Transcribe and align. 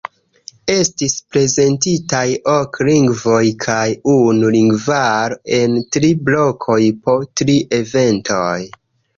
Estis 0.75 1.11
prezentitaj 1.33 2.21
ok 2.53 2.79
lingvoj 2.87 3.43
kaj 3.65 3.83
unu 4.15 4.49
lingvaro 4.57 5.37
en 5.59 5.79
tri 5.97 6.11
blokoj 6.31 6.81
po 7.05 7.19
tri 7.43 7.61
eventoj. 7.83 8.53